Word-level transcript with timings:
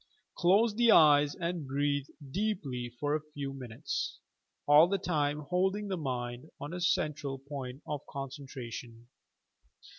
Close 0.35 0.73
the 0.73 0.89
eyes 0.91 1.35
and 1.35 1.67
breathe 1.67 2.07
deeply 2.31 2.89
for 2.99 3.13
a 3.15 3.21
few 3.35 3.53
minutes, 3.53 4.17
all 4.65 4.87
the 4.87 4.97
time 4.97 5.41
holding 5.41 5.89
the 5.89 5.95
mind 5.95 6.49
on 6.59 6.73
a 6.73 6.77
centra] 6.77 7.37
point 7.47 7.83
of 7.85 8.01
concentration. 8.09 9.09